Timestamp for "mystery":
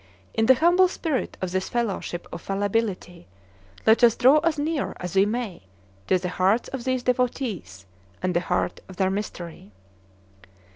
9.11-9.71